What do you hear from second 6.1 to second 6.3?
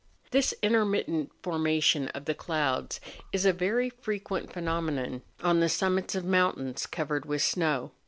of